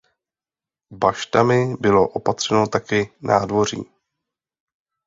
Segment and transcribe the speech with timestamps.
[0.91, 3.83] Baštami bylo opatřeno taky nádvoří.